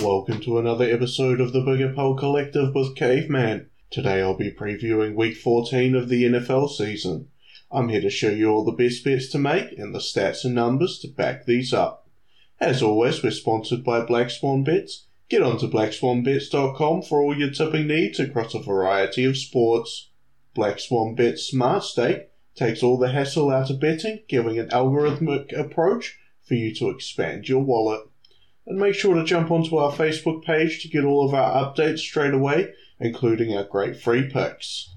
Welcome 0.00 0.40
to 0.40 0.58
another 0.58 0.86
episode 0.86 1.38
of 1.38 1.52
the 1.52 1.60
Bigger 1.60 1.92
Pole 1.92 2.16
Collective 2.16 2.74
with 2.74 2.96
Caveman. 2.96 3.68
Today 3.90 4.22
I'll 4.22 4.34
be 4.34 4.50
previewing 4.50 5.14
week 5.14 5.36
14 5.36 5.94
of 5.94 6.08
the 6.08 6.24
NFL 6.24 6.70
season. 6.70 7.28
I'm 7.70 7.90
here 7.90 8.00
to 8.00 8.08
show 8.08 8.30
you 8.30 8.48
all 8.48 8.64
the 8.64 8.72
best 8.72 9.04
bets 9.04 9.28
to 9.28 9.38
make 9.38 9.78
and 9.78 9.94
the 9.94 9.98
stats 9.98 10.46
and 10.46 10.54
numbers 10.54 10.98
to 11.00 11.08
back 11.08 11.44
these 11.44 11.74
up. 11.74 12.08
As 12.58 12.82
always, 12.82 13.22
we're 13.22 13.32
sponsored 13.32 13.84
by 13.84 14.00
Black 14.00 14.30
Swan 14.30 14.64
Bets. 14.64 15.08
Get 15.28 15.42
on 15.42 15.58
to 15.58 15.68
blackswanbets.com 15.68 17.02
for 17.02 17.20
all 17.20 17.36
your 17.36 17.50
tipping 17.50 17.86
needs 17.86 18.18
across 18.18 18.54
a 18.54 18.62
variety 18.62 19.26
of 19.26 19.36
sports. 19.36 20.08
Black 20.54 20.80
Swan 20.80 21.14
Bets 21.14 21.42
Smart 21.42 21.84
Stake 21.84 22.30
takes 22.54 22.82
all 22.82 22.96
the 22.96 23.12
hassle 23.12 23.50
out 23.50 23.68
of 23.68 23.78
betting, 23.78 24.22
giving 24.26 24.58
an 24.58 24.68
algorithmic 24.70 25.52
approach 25.56 26.18
for 26.48 26.54
you 26.54 26.74
to 26.76 26.88
expand 26.88 27.46
your 27.46 27.62
wallet. 27.62 28.00
And 28.66 28.78
make 28.78 28.94
sure 28.94 29.14
to 29.14 29.24
jump 29.24 29.50
onto 29.50 29.76
our 29.76 29.92
Facebook 29.92 30.44
page 30.44 30.82
to 30.82 30.88
get 30.88 31.04
all 31.04 31.26
of 31.26 31.34
our 31.34 31.64
updates 31.64 31.98
straight 31.98 32.34
away, 32.34 32.72
including 33.00 33.56
our 33.56 33.64
great 33.64 33.96
free 33.96 34.28
picks. 34.28 34.94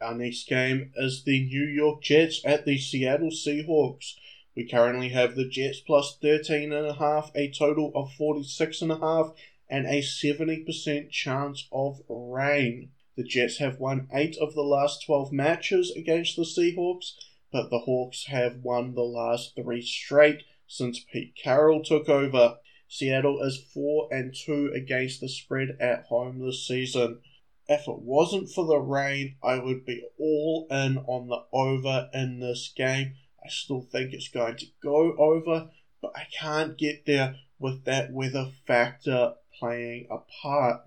Our 0.00 0.14
next 0.14 0.46
game 0.46 0.92
is 0.96 1.24
the 1.24 1.46
New 1.46 1.64
York 1.64 2.02
Jets 2.02 2.42
at 2.44 2.66
the 2.66 2.76
Seattle 2.76 3.30
Seahawks. 3.30 4.14
We 4.54 4.68
currently 4.68 5.08
have 5.08 5.36
the 5.36 5.48
Jets 5.48 5.80
plus 5.80 6.18
13.5, 6.22 7.30
a 7.34 7.50
total 7.50 7.92
of 7.94 8.10
46.5, 8.10 9.34
and 9.68 9.86
a 9.86 10.02
70% 10.02 11.10
chance 11.10 11.66
of 11.72 12.02
rain. 12.08 12.90
The 13.16 13.24
Jets 13.24 13.56
have 13.58 13.80
won 13.80 14.08
8 14.12 14.36
of 14.36 14.54
the 14.54 14.62
last 14.62 15.04
12 15.06 15.32
matches 15.32 15.90
against 15.96 16.36
the 16.36 16.42
Seahawks, 16.42 17.12
but 17.50 17.70
the 17.70 17.80
Hawks 17.80 18.26
have 18.26 18.58
won 18.62 18.94
the 18.94 19.02
last 19.02 19.56
3 19.56 19.80
straight 19.80 20.42
since 20.66 21.00
Pete 21.00 21.34
Carroll 21.36 21.82
took 21.82 22.08
over. 22.08 22.58
Seattle 22.88 23.42
is 23.42 23.62
4 23.74 24.08
and 24.12 24.34
2 24.34 24.72
against 24.74 25.20
the 25.20 25.28
spread 25.28 25.76
at 25.80 26.04
home 26.04 26.38
this 26.38 26.66
season. 26.66 27.20
If 27.68 27.88
it 27.88 27.98
wasn't 27.98 28.50
for 28.50 28.64
the 28.64 28.78
rain, 28.78 29.36
I 29.42 29.58
would 29.58 29.84
be 29.84 30.02
all 30.18 30.68
in 30.70 30.98
on 30.98 31.28
the 31.28 31.44
over 31.52 32.08
in 32.14 32.38
this 32.38 32.72
game. 32.76 33.14
I 33.44 33.48
still 33.48 33.82
think 33.82 34.12
it's 34.12 34.28
going 34.28 34.56
to 34.58 34.66
go 34.82 35.16
over, 35.16 35.70
but 36.00 36.12
I 36.14 36.26
can't 36.38 36.78
get 36.78 37.06
there 37.06 37.36
with 37.58 37.84
that 37.84 38.12
weather 38.12 38.50
factor 38.66 39.34
playing 39.58 40.06
a 40.10 40.18
part. 40.42 40.82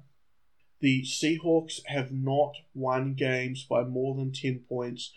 The 0.80 1.04
Seahawks 1.04 1.82
have 1.88 2.12
not 2.12 2.54
won 2.74 3.14
games 3.14 3.66
by 3.70 3.84
more 3.84 4.16
than 4.16 4.32
10 4.32 4.64
points 4.70 5.12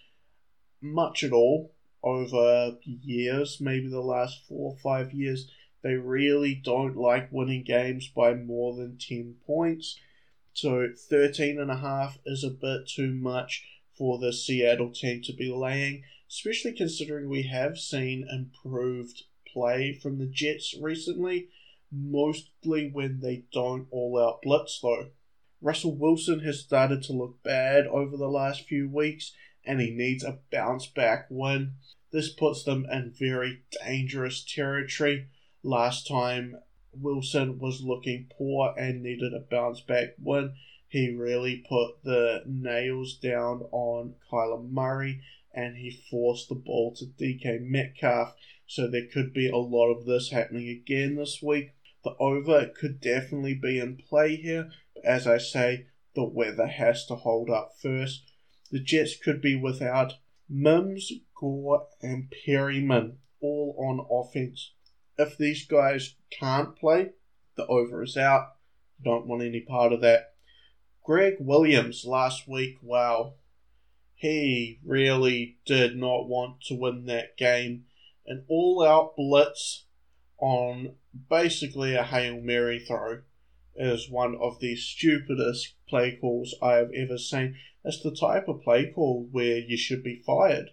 much 0.80 1.22
at 1.22 1.32
all 1.32 1.72
over 2.02 2.76
years, 2.84 3.60
maybe 3.60 3.88
the 3.88 4.00
last 4.00 4.42
four 4.48 4.72
or 4.72 4.76
five 4.76 5.12
years. 5.12 5.50
They 5.82 5.94
really 5.94 6.54
don't 6.54 6.96
like 6.96 7.32
winning 7.32 7.64
games 7.64 8.08
by 8.08 8.34
more 8.34 8.74
than 8.74 8.98
10 8.98 9.36
points. 9.46 9.98
So 10.52 10.88
13 11.08 11.58
and 11.58 11.70
a 11.70 11.76
half 11.76 12.18
is 12.26 12.44
a 12.44 12.50
bit 12.50 12.86
too 12.86 13.12
much 13.12 13.64
for 13.96 14.18
the 14.18 14.32
Seattle 14.32 14.90
team 14.90 15.22
to 15.22 15.32
be 15.32 15.50
laying, 15.50 16.04
especially 16.28 16.72
considering 16.72 17.28
we 17.28 17.42
have 17.44 17.78
seen 17.78 18.26
improved 18.30 19.24
play 19.52 19.92
from 19.92 20.18
the 20.18 20.26
Jets 20.26 20.74
recently, 20.80 21.48
mostly 21.90 22.90
when 22.90 23.20
they 23.20 23.44
don't 23.52 23.86
all 23.90 24.18
out 24.20 24.42
blitz 24.42 24.80
though. 24.80 25.08
Russell 25.60 25.94
Wilson 25.94 26.40
has 26.40 26.60
started 26.60 27.02
to 27.04 27.12
look 27.12 27.42
bad 27.42 27.86
over 27.86 28.16
the 28.16 28.28
last 28.28 28.62
few 28.62 28.88
weeks 28.88 29.32
and 29.64 29.80
he 29.80 29.90
needs 29.90 30.24
a 30.24 30.38
bounce 30.50 30.86
back 30.86 31.26
win. 31.30 31.74
This 32.10 32.32
puts 32.32 32.64
them 32.64 32.86
in 32.90 33.14
very 33.18 33.62
dangerous 33.84 34.44
territory. 34.44 35.28
Last 35.62 36.06
time 36.06 36.56
Wilson 36.92 37.58
was 37.58 37.82
looking 37.82 38.28
poor 38.36 38.74
and 38.76 39.02
needed 39.02 39.32
a 39.32 39.40
bounce 39.40 39.80
back 39.80 40.14
win. 40.18 40.54
He 40.88 41.10
really 41.10 41.64
put 41.68 42.02
the 42.04 42.42
nails 42.46 43.16
down 43.16 43.62
on 43.70 44.16
Kyler 44.30 44.68
Murray 44.70 45.22
and 45.54 45.76
he 45.76 45.90
forced 46.10 46.48
the 46.48 46.54
ball 46.54 46.94
to 46.96 47.06
DK 47.06 47.60
Metcalf. 47.62 48.34
So 48.66 48.88
there 48.88 49.06
could 49.06 49.32
be 49.32 49.48
a 49.48 49.56
lot 49.56 49.90
of 49.90 50.04
this 50.04 50.30
happening 50.30 50.68
again 50.68 51.16
this 51.16 51.40
week. 51.42 51.74
The 52.04 52.14
over 52.18 52.66
could 52.66 53.00
definitely 53.00 53.54
be 53.54 53.78
in 53.78 53.96
play 53.96 54.36
here, 54.36 54.70
but 54.94 55.04
as 55.04 55.26
I 55.26 55.38
say, 55.38 55.86
the 56.14 56.24
weather 56.24 56.66
has 56.66 57.06
to 57.06 57.14
hold 57.14 57.48
up 57.48 57.72
first. 57.80 58.31
The 58.72 58.80
Jets 58.80 59.16
could 59.16 59.42
be 59.42 59.54
without 59.54 60.14
Mims, 60.48 61.12
Gore, 61.38 61.88
and 62.00 62.32
Perriman 62.32 63.18
all 63.40 63.76
on 63.78 64.06
offense. 64.10 64.72
If 65.18 65.36
these 65.36 65.66
guys 65.66 66.14
can't 66.30 66.74
play, 66.74 67.10
the 67.54 67.66
over 67.66 68.02
is 68.02 68.16
out. 68.16 68.54
Don't 69.04 69.26
want 69.26 69.42
any 69.42 69.60
part 69.60 69.92
of 69.92 70.00
that. 70.00 70.34
Gregg 71.04 71.34
Williams 71.38 72.06
last 72.06 72.48
week, 72.48 72.76
wow. 72.80 73.34
He 74.14 74.78
really 74.84 75.58
did 75.66 75.96
not 75.96 76.28
want 76.28 76.62
to 76.62 76.74
win 76.74 77.04
that 77.06 77.36
game. 77.36 77.84
An 78.26 78.44
all 78.48 78.82
out 78.82 79.16
blitz 79.16 79.84
on 80.38 80.94
basically 81.28 81.94
a 81.94 82.04
Hail 82.04 82.40
Mary 82.40 82.78
throw 82.78 83.22
is 83.74 84.08
one 84.08 84.36
of 84.40 84.60
the 84.60 84.76
stupidest 84.76 85.74
play 85.88 86.16
calls 86.20 86.54
I 86.62 86.74
have 86.74 86.90
ever 86.94 87.18
seen. 87.18 87.56
It's 87.84 88.02
the 88.02 88.14
type 88.14 88.48
of 88.48 88.62
play 88.62 88.90
call 88.90 89.28
where 89.30 89.58
you 89.58 89.76
should 89.76 90.02
be 90.02 90.22
fired. 90.24 90.70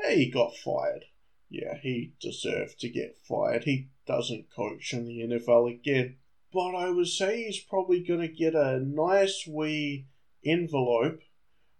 Hey, 0.00 0.24
he 0.24 0.30
got 0.30 0.56
fired. 0.56 1.04
Yeah, 1.48 1.78
he 1.80 2.14
deserved 2.20 2.80
to 2.80 2.88
get 2.88 3.18
fired. 3.18 3.64
He 3.64 3.88
doesn't 4.06 4.54
coach 4.54 4.92
in 4.92 5.06
the 5.06 5.20
NFL 5.20 5.72
again 5.72 6.16
but 6.54 6.76
I 6.76 6.88
would 6.88 7.08
say 7.08 7.42
he's 7.42 7.58
probably 7.58 7.98
going 8.00 8.20
to 8.20 8.28
get 8.28 8.54
a 8.54 8.78
nice 8.78 9.44
wee 9.44 10.06
envelope 10.44 11.20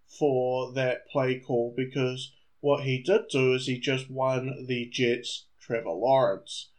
for 0.05 0.73
that 0.73 1.07
play 1.07 1.39
call 1.39 1.73
because 1.75 2.33
what 2.59 2.83
he 2.83 3.01
did 3.01 3.29
do 3.29 3.53
is 3.53 3.67
he 3.67 3.79
just 3.79 4.11
won 4.11 4.65
the 4.67 4.87
Jets 4.87 5.45
Trevor 5.61 5.91
Lawrence. 5.91 6.71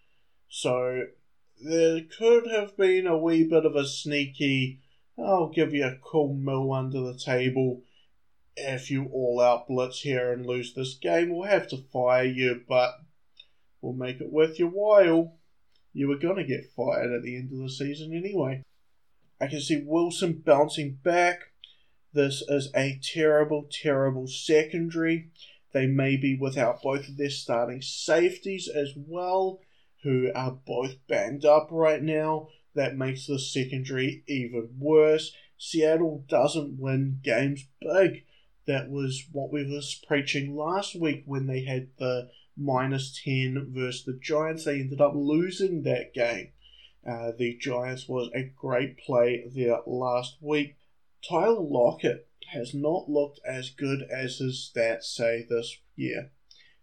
So 0.50 1.06
there 1.64 2.02
could 2.02 2.46
have 2.48 2.76
been 2.76 3.06
a 3.06 3.16
wee 3.16 3.44
bit 3.44 3.64
of 3.64 3.74
a 3.74 3.86
sneaky, 3.86 4.82
I'll 5.18 5.48
give 5.48 5.72
you 5.72 5.84
a 5.84 5.98
cool 6.02 6.34
mill 6.34 6.72
under 6.72 7.00
the 7.00 7.18
table. 7.18 7.82
If 8.56 8.90
you 8.90 9.08
all 9.12 9.40
out 9.40 9.68
blitz 9.68 10.00
here 10.00 10.32
and 10.32 10.46
lose 10.46 10.74
this 10.74 10.94
game, 10.94 11.30
we'll 11.30 11.48
have 11.48 11.68
to 11.68 11.84
fire 11.92 12.24
you, 12.24 12.62
but 12.68 12.94
we'll 13.80 13.94
make 13.94 14.20
it 14.20 14.32
worth 14.32 14.58
your 14.58 14.68
while 14.68 15.36
you 15.96 16.08
were 16.08 16.18
going 16.18 16.36
to 16.36 16.44
get 16.44 16.70
fired 16.76 17.10
at 17.12 17.22
the 17.22 17.36
end 17.36 17.50
of 17.52 17.58
the 17.58 17.70
season 17.70 18.12
anyway. 18.12 18.62
I 19.40 19.46
can 19.46 19.60
see 19.60 19.82
Wilson 19.84 20.42
bouncing 20.44 20.98
back. 21.02 21.40
This 22.12 22.42
is 22.48 22.70
a 22.74 23.00
terrible, 23.02 23.66
terrible 23.70 24.26
secondary. 24.26 25.30
They 25.72 25.86
may 25.86 26.16
be 26.16 26.36
without 26.36 26.82
both 26.82 27.08
of 27.08 27.16
their 27.16 27.30
starting 27.30 27.80
safeties 27.80 28.68
as 28.68 28.92
well, 28.94 29.60
who 30.02 30.30
are 30.34 30.52
both 30.66 30.96
banged 31.08 31.44
up 31.44 31.68
right 31.70 32.02
now. 32.02 32.48
That 32.76 32.96
makes 32.96 33.26
the 33.26 33.38
secondary 33.38 34.22
even 34.28 34.76
worse. 34.78 35.32
Seattle 35.58 36.24
doesn't 36.28 36.78
win 36.78 37.20
games 37.24 37.66
big. 37.80 38.24
That 38.66 38.90
was 38.90 39.24
what 39.32 39.52
we 39.52 39.64
was 39.64 40.00
preaching 40.06 40.54
last 40.54 40.94
week 40.94 41.22
when 41.26 41.46
they 41.46 41.64
had 41.64 41.88
the 41.98 42.30
minus 42.56 43.20
10 43.24 43.68
versus 43.70 44.04
the 44.04 44.18
Giants. 44.20 44.64
They 44.64 44.80
ended 44.80 45.00
up 45.00 45.12
losing 45.14 45.82
that 45.82 46.12
game. 46.14 46.52
Uh, 47.06 47.32
the 47.38 47.56
Giants 47.56 48.08
was 48.08 48.28
a 48.34 48.42
great 48.42 48.98
play 48.98 49.44
there 49.54 49.80
last 49.86 50.36
week. 50.40 50.76
Tyler 51.26 51.60
Lockett 51.60 52.28
has 52.52 52.74
not 52.74 53.08
looked 53.08 53.40
as 53.44 53.70
good 53.70 54.02
as 54.02 54.38
his 54.38 54.70
stats 54.70 55.04
say 55.04 55.46
this 55.48 55.78
year. 55.94 56.30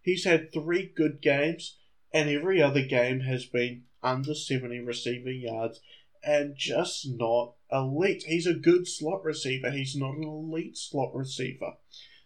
He's 0.02 0.26
had 0.26 0.52
three 0.52 0.92
good 0.96 1.22
games, 1.22 1.78
and 2.14 2.30
every 2.30 2.62
other 2.62 2.84
game 2.84 3.22
has 3.22 3.46
been 3.46 3.84
under 4.04 4.36
70 4.36 4.80
receiving 4.80 5.42
yards 5.42 5.80
and 6.24 6.56
just 6.56 7.08
not 7.08 7.54
elite. 7.72 8.24
He's 8.28 8.48
a 8.48 8.54
good 8.54 8.88
slot 8.88 9.24
receiver, 9.24 9.72
he's 9.72 9.96
not 9.96 10.16
an 10.16 10.24
elite 10.24 10.78
slot 10.78 11.14
receiver. 11.14 11.74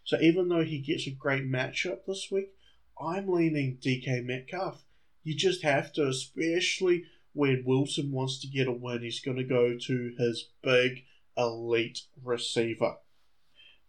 So 0.04 0.18
even 0.20 0.48
though 0.48 0.64
he 0.64 0.78
gets 0.78 1.06
a 1.06 1.10
great 1.10 1.44
matchup 1.44 2.06
this 2.06 2.28
week, 2.30 2.52
I'm 3.00 3.28
leaning 3.28 3.78
DK 3.80 4.24
Metcalf. 4.24 4.84
You 5.22 5.34
just 5.34 5.62
have 5.62 5.92
to, 5.94 6.08
especially 6.08 7.04
when 7.32 7.62
Wilson 7.66 8.10
wants 8.10 8.40
to 8.40 8.48
get 8.48 8.68
a 8.68 8.72
win. 8.72 9.02
He's 9.02 9.20
going 9.20 9.36
to 9.36 9.44
go 9.44 9.76
to 9.78 10.14
his 10.18 10.48
big 10.62 11.04
elite 11.36 12.00
receiver. 12.22 12.96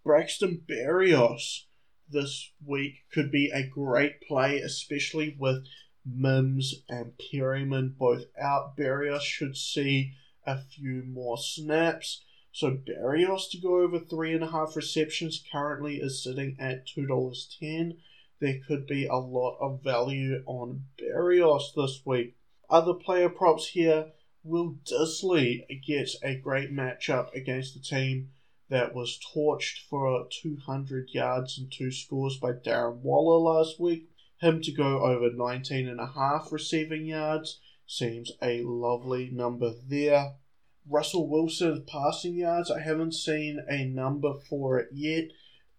Braxton 0.03 0.63
Berrios 0.69 1.63
this 2.09 2.51
week 2.65 3.06
could 3.13 3.31
be 3.31 3.50
a 3.53 3.68
great 3.68 4.21
play, 4.21 4.57
especially 4.57 5.36
with 5.39 5.65
Mims 6.06 6.84
and 6.88 7.13
Perriman 7.18 7.98
both 7.98 8.25
out. 8.40 8.78
Berrios 8.78 9.22
should 9.22 9.56
see 9.56 10.13
a 10.46 10.57
few 10.57 11.04
more 11.04 11.38
snaps. 11.38 12.24
So 12.51 12.72
Berrios 12.72 13.50
to 13.51 13.57
go 13.57 13.81
over 13.81 14.00
three 14.00 14.34
and 14.34 14.44
a 14.44 14.51
half 14.51 14.75
receptions 14.75 15.44
currently 15.51 15.98
is 15.98 16.24
sitting 16.24 16.56
at 16.60 16.88
two 16.88 17.06
dollars 17.06 17.56
ten 17.60 17.98
there 18.40 18.60
could 18.66 18.88
be 18.88 19.06
a 19.06 19.16
lot 19.16 19.57
of 19.60 19.84
value 19.84 20.42
on 20.46 20.86
Berrios 20.98 21.74
this 21.75 22.01
week. 22.06 22.36
Other 22.69 22.94
player 22.94 23.30
props 23.30 23.68
here 23.68 24.12
Will 24.44 24.75
Dissly 24.86 25.66
gets 25.86 26.16
a 26.24 26.36
great 26.36 26.72
matchup 26.72 27.34
against 27.34 27.74
the 27.74 27.81
team 27.81 28.30
that 28.69 28.96
was 28.96 29.19
torched 29.36 29.80
for 29.90 30.28
200 30.42 31.10
yards 31.12 31.57
and 31.57 31.69
two 31.72 31.92
scores 31.92 32.38
by 32.38 32.54
Darren 32.54 32.98
Waller 33.01 33.57
last 33.57 33.80
week. 33.80 34.08
Him 34.39 34.62
to 34.62 34.71
go 34.71 35.03
over 35.03 35.30
19 35.31 35.88
and 35.88 36.00
a 36.00 36.07
half 36.07 36.51
receiving 36.51 37.06
yards 37.06 37.59
seems 37.86 38.31
a 38.41 38.62
lovely 38.63 39.30
number 39.31 39.74
there. 39.88 40.36
Russell 40.88 41.30
Wilson's 41.30 41.83
passing 41.89 42.36
yards, 42.36 42.71
I 42.71 42.80
haven't 42.80 43.13
seen 43.13 43.59
a 43.68 43.86
number 43.86 44.33
for 44.50 44.80
it 44.80 44.89
yet, 44.91 45.25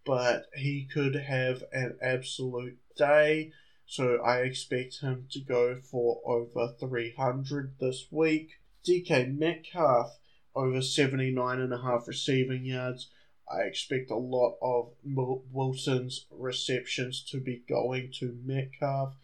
but 0.05 0.47
he 0.55 0.87
could 0.93 1.15
have 1.15 1.65
an 1.73 1.97
absolute 2.03 2.79
day. 2.97 3.53
So 3.87 4.19
I 4.23 4.43
expect 4.43 5.01
him 5.01 5.27
to 5.31 5.41
go 5.41 5.77
for 5.77 6.21
over 6.25 6.75
300 6.79 7.75
this 7.81 8.07
week. 8.11 8.61
DK 8.87 9.37
Metcalf 9.37 10.19
over 10.55 10.81
79 10.81 11.61
and 11.61 11.73
a 11.73 11.83
half 11.83 12.07
receiving 12.07 12.65
yards. 12.65 13.09
I 13.51 13.63
expect 13.63 14.11
a 14.11 14.17
lot 14.17 14.57
of 14.63 14.93
Wilson's 15.05 16.27
receptions 16.31 17.25
to 17.31 17.41
be 17.41 17.65
going 17.69 18.13
to 18.21 18.39
Metcalf. 18.45 19.15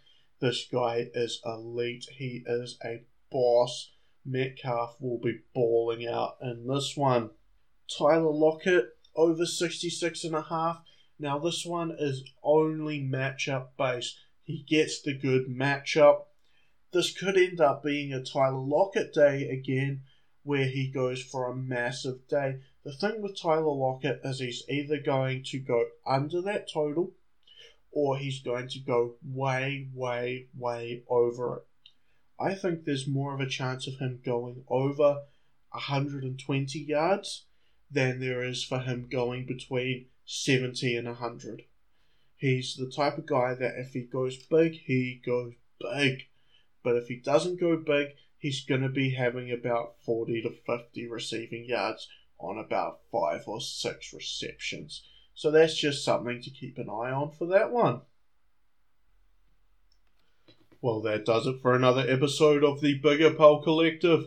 This 0.40 0.66
guy 0.70 1.08
is 1.14 1.40
elite. 1.44 2.06
He 2.10 2.42
is 2.46 2.76
a 2.84 3.04
boss. 3.30 3.92
Metcalf 4.24 4.96
will 5.00 5.18
be 5.18 5.42
balling 5.54 6.06
out 6.06 6.38
in 6.42 6.66
this 6.66 6.96
one. 6.96 7.30
Tyler 7.96 8.32
Lockett 8.32 8.86
over 9.14 9.46
66 9.46 10.24
and 10.24 10.34
a 10.34 10.42
half. 10.42 10.82
Now 11.18 11.38
this 11.38 11.64
one 11.64 11.94
is 11.96 12.24
only 12.42 13.00
matchup 13.00 13.68
based. 13.78 14.16
He 14.42 14.64
gets 14.68 15.00
the 15.00 15.14
good 15.14 15.46
matchup. 15.48 16.24
This 16.92 17.16
could 17.16 17.36
end 17.36 17.60
up 17.60 17.84
being 17.84 18.12
a 18.12 18.22
Tyler 18.22 18.58
Lockett 18.58 19.14
day 19.14 19.48
again 19.48 20.02
where 20.42 20.66
he 20.66 20.88
goes 20.88 21.22
for 21.22 21.50
a 21.50 21.56
massive 21.56 22.26
day. 22.28 22.58
The 22.86 22.92
thing 22.92 23.20
with 23.20 23.36
Tyler 23.36 23.74
Lockett 23.74 24.20
is 24.22 24.38
he's 24.38 24.62
either 24.68 25.00
going 25.00 25.42
to 25.46 25.58
go 25.58 25.86
under 26.06 26.40
that 26.42 26.70
total 26.72 27.14
or 27.90 28.16
he's 28.16 28.40
going 28.40 28.68
to 28.68 28.78
go 28.78 29.16
way, 29.24 29.88
way, 29.92 30.46
way 30.56 31.02
over 31.08 31.56
it. 31.56 31.66
I 32.38 32.54
think 32.54 32.84
there's 32.84 33.08
more 33.08 33.34
of 33.34 33.40
a 33.40 33.48
chance 33.48 33.88
of 33.88 33.98
him 33.98 34.20
going 34.24 34.62
over 34.68 35.24
120 35.70 36.78
yards 36.78 37.46
than 37.90 38.20
there 38.20 38.44
is 38.44 38.62
for 38.62 38.78
him 38.78 39.08
going 39.10 39.46
between 39.46 40.06
70 40.24 40.96
and 40.96 41.08
100. 41.08 41.64
He's 42.36 42.76
the 42.76 42.88
type 42.88 43.18
of 43.18 43.26
guy 43.26 43.54
that 43.54 43.80
if 43.80 43.94
he 43.94 44.02
goes 44.02 44.36
big, 44.36 44.74
he 44.74 45.20
goes 45.26 45.54
big. 45.80 46.28
But 46.84 46.94
if 46.94 47.08
he 47.08 47.16
doesn't 47.16 47.58
go 47.58 47.76
big, 47.76 48.10
he's 48.38 48.64
going 48.64 48.82
to 48.82 48.88
be 48.88 49.10
having 49.10 49.50
about 49.50 49.96
40 50.04 50.42
to 50.42 50.50
50 50.50 51.08
receiving 51.08 51.64
yards 51.64 52.06
on 52.38 52.58
about 52.58 53.00
five 53.10 53.42
or 53.46 53.60
six 53.60 54.12
receptions. 54.12 55.02
So 55.34 55.50
that's 55.50 55.76
just 55.76 56.04
something 56.04 56.40
to 56.42 56.50
keep 56.50 56.78
an 56.78 56.88
eye 56.88 57.10
on 57.10 57.30
for 57.30 57.46
that 57.48 57.70
one. 57.70 58.02
Well, 60.80 61.00
that 61.02 61.24
does 61.24 61.46
it 61.46 61.60
for 61.60 61.74
another 61.74 62.04
episode 62.08 62.62
of 62.62 62.80
the 62.80 62.98
Bigger 62.98 63.32
Pole 63.32 63.62
Collective. 63.62 64.26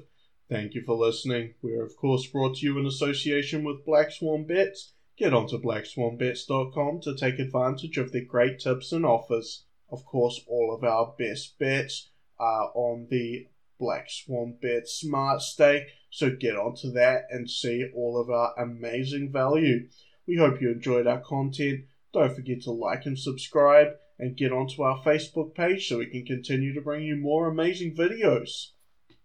Thank 0.50 0.74
you 0.74 0.84
for 0.84 0.96
listening. 0.96 1.54
We're, 1.62 1.86
of 1.86 1.96
course, 1.96 2.26
brought 2.26 2.58
to 2.58 2.66
you 2.66 2.78
in 2.80 2.86
association 2.86 3.64
with 3.64 3.86
Black 3.86 4.12
Swan 4.12 4.46
Bets. 4.46 4.94
Get 5.16 5.34
onto 5.34 5.62
blackswanbets.com 5.62 7.02
to 7.02 7.16
take 7.16 7.40
advantage 7.40 7.98
of 7.98 8.12
their 8.12 8.26
great 8.26 8.60
tips 8.60 8.92
and 8.92 9.06
offers. 9.06 9.66
Of 9.92 10.06
course, 10.06 10.42
all 10.48 10.76
of 10.76 10.84
our 10.84 11.14
best 11.18 11.60
bets 11.60 12.10
are 12.40 12.72
on 12.74 13.08
the 13.10 13.48
Black 13.80 14.10
Swan 14.10 14.58
Bet 14.62 14.88
Smart 14.88 15.42
Stake, 15.42 15.88
so 16.10 16.36
get 16.36 16.56
onto 16.56 16.92
that 16.92 17.26
and 17.30 17.50
see 17.50 17.86
all 17.96 18.20
of 18.20 18.30
our 18.30 18.54
amazing 18.58 19.32
value. 19.32 19.88
We 20.28 20.38
hope 20.38 20.62
you 20.62 20.72
enjoyed 20.72 21.08
our 21.08 21.22
content. 21.22 21.86
Don't 22.14 22.36
forget 22.36 22.62
to 22.64 22.72
like 22.72 23.06
and 23.06 23.18
subscribe 23.18 23.90
and 24.18 24.36
get 24.36 24.52
onto 24.52 24.82
our 24.82 25.02
Facebook 25.04 25.56
page 25.56 25.88
so 25.88 26.00
we 26.00 26.08
can 26.08 26.26
continue 26.26 26.74
to 26.74 26.82
bring 26.82 27.04
you 27.04 27.16
more 27.16 27.48
amazing 27.48 27.96
videos. 27.96 28.72